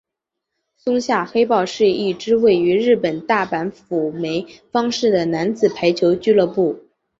[0.77, 6.83] 松下黑豹是一支位于日本大阪府枚方市的男子排球俱乐部。